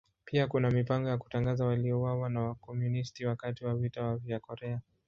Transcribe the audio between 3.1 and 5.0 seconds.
wakati wa Vita vya Korea.